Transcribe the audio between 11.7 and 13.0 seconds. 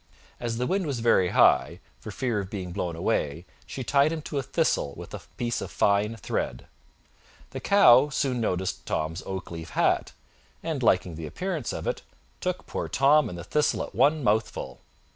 of it, took poor